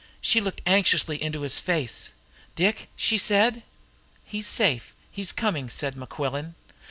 She 0.19 0.41
looked 0.41 0.63
anxiously 0.65 1.21
into 1.21 1.41
his 1.41 1.59
face. 1.59 2.13
"Dick?" 2.55 2.89
she 2.95 3.19
said. 3.19 3.61
"He's 4.25 4.47
safe 4.47 4.95
he's 5.11 5.31
coming," 5.31 5.69
said 5.69 5.93
Mequillen. 5.95 6.55